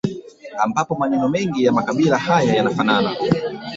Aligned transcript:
Ambapo 0.57 0.95
maneno 0.95 1.29
mengi 1.29 1.63
ya 1.63 1.71
makabila 1.71 2.17
haya 2.17 2.53
yanafanana 2.55 3.15